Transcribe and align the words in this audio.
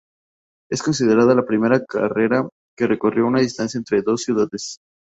Es 0.71 0.81
considerada 0.81 1.35
la 1.35 1.45
primera 1.45 1.85
carrera 1.85 2.49
que 2.75 2.87
recorrió 2.87 3.27
una 3.27 3.41
distancia 3.41 3.77
entre 3.77 4.01
dos 4.01 4.23
ciudades. 4.23 4.79